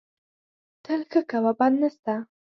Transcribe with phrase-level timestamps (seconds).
[0.83, 2.13] تل ښه کوه، بد نه سته